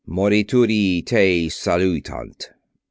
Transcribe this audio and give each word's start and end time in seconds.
Morituri 0.09 1.03
te 1.05 1.47
salutant!" 1.49 2.49